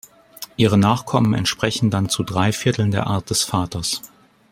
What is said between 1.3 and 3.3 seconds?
entsprechen dann zu drei Vierteln der Art